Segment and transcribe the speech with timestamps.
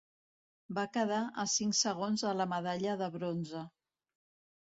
[0.77, 3.63] Va quedar a cinc segons de la medalla de bronze.